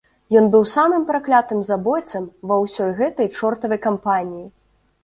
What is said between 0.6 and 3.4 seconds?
самым праклятым забойцам ва ўсёй гэтай